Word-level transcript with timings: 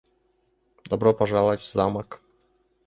Добро 0.85 1.13
пожаловать 1.13 1.61
в 1.61 1.71
Замок. 1.71 2.23